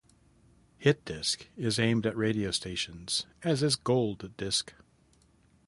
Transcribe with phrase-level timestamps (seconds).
[0.83, 4.69] HitDisc is aimed at radio stations, as is GoldDisc.